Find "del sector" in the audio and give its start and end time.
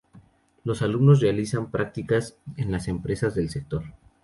3.35-3.83